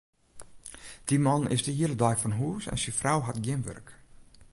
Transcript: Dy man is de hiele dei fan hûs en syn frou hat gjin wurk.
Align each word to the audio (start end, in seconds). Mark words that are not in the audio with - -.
Dy 1.09 1.17
man 1.19 1.49
is 1.55 1.63
de 1.67 1.73
hiele 1.77 1.99
dei 2.01 2.15
fan 2.21 2.37
hûs 2.39 2.63
en 2.71 2.79
syn 2.83 2.97
frou 2.99 3.19
hat 3.23 3.41
gjin 3.43 3.63
wurk. 3.65 3.89